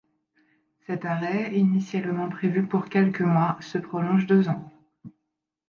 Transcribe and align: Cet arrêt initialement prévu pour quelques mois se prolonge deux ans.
Cet 0.87 1.05
arrêt 1.05 1.53
initialement 1.53 2.27
prévu 2.27 2.65
pour 2.65 2.89
quelques 2.89 3.21
mois 3.21 3.57
se 3.61 3.77
prolonge 3.77 4.25
deux 4.25 4.49
ans. 4.49 4.71